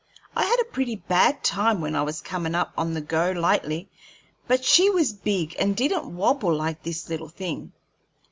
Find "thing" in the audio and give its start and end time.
7.29-7.71